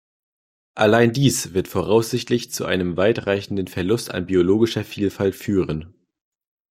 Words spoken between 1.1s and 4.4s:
dies wird voraussichtlich zu einem weit reichenden Verlust an